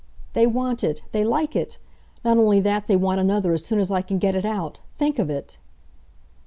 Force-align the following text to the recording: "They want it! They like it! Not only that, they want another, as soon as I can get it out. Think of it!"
"They 0.33 0.47
want 0.47 0.83
it! 0.83 1.03
They 1.11 1.23
like 1.23 1.55
it! 1.55 1.77
Not 2.25 2.37
only 2.39 2.59
that, 2.61 2.87
they 2.87 2.95
want 2.95 3.19
another, 3.21 3.53
as 3.53 3.63
soon 3.63 3.77
as 3.79 3.91
I 3.91 4.01
can 4.01 4.17
get 4.17 4.33
it 4.33 4.45
out. 4.45 4.79
Think 4.97 5.19
of 5.19 5.29
it!" 5.29 5.59